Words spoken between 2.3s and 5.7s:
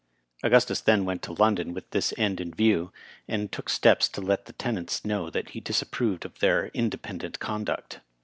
in view, and took steps to let the tenants know that he